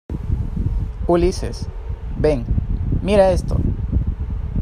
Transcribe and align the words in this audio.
Ulises, 1.07 1.67
ven. 2.17 2.43
mira 3.03 3.29
esto. 3.31 3.55